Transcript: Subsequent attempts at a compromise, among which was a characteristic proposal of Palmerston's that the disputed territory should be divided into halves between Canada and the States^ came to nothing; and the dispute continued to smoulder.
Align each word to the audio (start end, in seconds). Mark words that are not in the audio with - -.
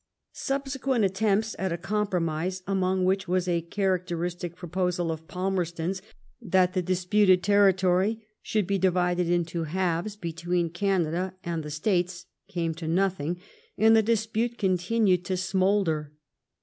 Subsequent 0.33 1.05
attempts 1.05 1.55
at 1.59 1.71
a 1.71 1.77
compromise, 1.77 2.63
among 2.65 3.05
which 3.05 3.27
was 3.27 3.47
a 3.47 3.61
characteristic 3.61 4.55
proposal 4.55 5.11
of 5.11 5.27
Palmerston's 5.27 6.01
that 6.41 6.73
the 6.73 6.81
disputed 6.81 7.43
territory 7.43 8.25
should 8.41 8.65
be 8.65 8.79
divided 8.79 9.29
into 9.29 9.65
halves 9.65 10.15
between 10.15 10.71
Canada 10.71 11.35
and 11.43 11.61
the 11.61 11.69
States^ 11.69 12.25
came 12.47 12.73
to 12.73 12.87
nothing; 12.87 13.39
and 13.77 13.95
the 13.95 14.01
dispute 14.01 14.57
continued 14.57 15.23
to 15.25 15.37
smoulder. 15.37 16.11